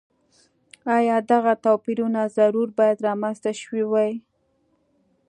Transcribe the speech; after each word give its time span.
ایا 0.97 1.17
دغه 1.31 1.53
توپیرونه 1.65 2.21
ضرور 2.37 2.67
باید 2.77 3.03
رامنځته 3.07 3.51
شوي 3.61 3.83
وای. 3.87 4.11